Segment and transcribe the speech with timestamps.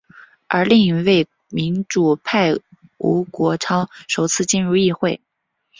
[0.47, 2.55] 而另一位民主派
[2.97, 5.21] 吴国昌首次进入议会。